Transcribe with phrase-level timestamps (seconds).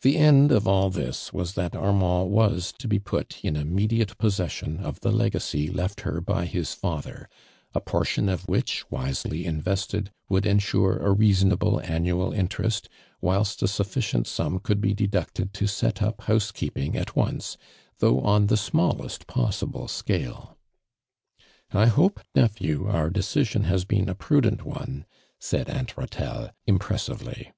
[0.00, 4.78] The end of all this was that Armand was to be put in immediate possession
[4.78, 7.28] of the legacy left her by his father,
[7.74, 12.88] a portion of which, wisely invested, would ensure a reasonable annual interest,
[13.22, 16.92] wliilst a sufficient sum coukl be deducted to set up 60 ARMAND DUKAND.' house keeping
[17.34, 17.56] atonco,
[17.98, 20.56] though on Uiesmnll est possible scale."
[21.84, 25.04] I hope, nephew, our decision has been a prudent one,"
[25.38, 27.52] suid Aunt llatelle, im pressively.